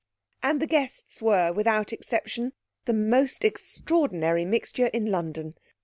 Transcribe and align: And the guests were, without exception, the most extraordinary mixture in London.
And 0.41 0.59
the 0.59 0.65
guests 0.65 1.21
were, 1.21 1.53
without 1.53 1.93
exception, 1.93 2.53
the 2.85 2.93
most 3.15 3.45
extraordinary 3.45 4.45
mixture 4.45 4.87
in 4.87 5.05
London. 5.11 5.53